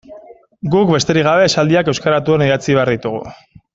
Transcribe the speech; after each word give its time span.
Guk, 0.75 0.93
besterik 0.95 1.27
gabe, 1.27 1.43
esaldiak 1.49 1.91
euskara 1.93 2.17
batuan 2.23 2.45
idatzi 2.47 2.77
behar 2.79 2.93
ditugu. 2.95 3.21